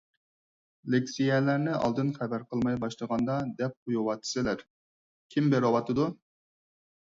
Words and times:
لېكسىيەلەرنى 0.93 1.75
ئالدىن 1.79 2.09
خەۋەر 2.15 2.47
قىلماي 2.55 2.79
باشلىغاندا 2.85 3.37
دەپ 3.61 3.77
قويۇۋاتىسىلەر. 3.83 4.67
كىم 5.37 5.55
بېرىۋاتىدۇ؟ 5.55 6.11